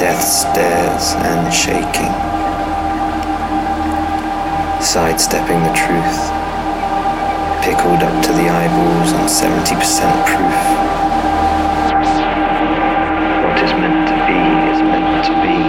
Death 0.00 0.24
stares 0.24 1.12
and 1.28 1.52
shaking, 1.52 2.08
sidestepping 4.80 5.60
the 5.60 5.74
truth, 5.76 6.20
pickled 7.60 8.00
up 8.00 8.24
to 8.24 8.32
the 8.32 8.48
eyeballs 8.48 9.12
on 9.12 9.28
70% 9.28 9.76
proof. 10.24 10.56
What 13.44 13.60
is 13.60 13.72
meant 13.76 14.08
to 14.08 14.16
be 14.24 14.40
is 14.72 14.80
meant 14.80 15.20
to 15.28 15.34
be. 15.44 15.68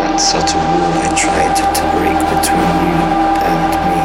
That 0.00 0.16
subtle 0.16 0.64
wall 0.72 1.04
I 1.04 1.12
tried 1.20 1.52
to 1.60 1.84
break 1.92 2.16
between 2.32 2.74
you 2.80 2.96
and 3.44 3.72
me. 3.92 4.00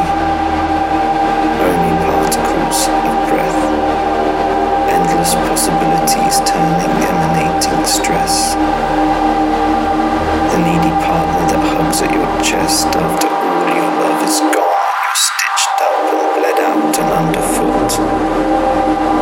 Only 1.63 1.95
particles 2.11 2.89
of 2.91 3.29
breath 3.31 3.75
endless 4.95 5.35
possibilities 5.47 6.39
turning 6.49 7.03
emanating 7.03 7.85
stress 7.85 8.54
wounds 11.95 12.01
at 12.01 12.13
your 12.13 12.43
chest 12.43 12.87
after 12.87 13.27
all 13.27 13.67
your 13.75 13.91
love 13.99 14.23
is 14.27 14.39
gone. 14.39 14.53
You're 15.03 15.15
stitched 15.15 15.79
up 15.81 15.95
and 16.11 16.23
bled 16.35 16.59
out 16.59 16.99
and 16.99 17.11
underfoot. 17.23 17.91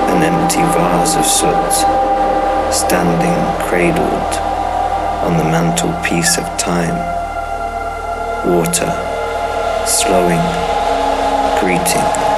An 0.10 0.24
empty 0.24 0.62
vase 0.74 1.16
of 1.16 1.26
soot, 1.26 1.74
standing 2.74 3.68
cradled 3.68 4.34
on 5.24 5.38
the 5.38 5.44
mantelpiece 5.44 6.38
of 6.38 6.46
time. 6.58 6.96
Water, 8.48 8.92
slowing, 9.86 10.44
greeting. 11.60 12.33